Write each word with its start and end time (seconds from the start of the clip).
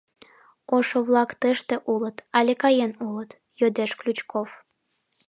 —Ошо-влак 0.75 1.29
тыште 1.41 1.75
улыт 1.93 2.17
але 2.37 2.53
каен 2.63 2.91
улыт?— 3.07 3.31
йодеш 3.59 3.91
Ключков. 3.99 4.49